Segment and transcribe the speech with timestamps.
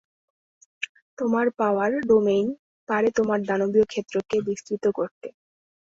[1.17, 2.47] তোমার power, domain,
[2.89, 5.27] পারে তোমার দানবীয় ক্ষেত্রকে বিস্তৃত করতে।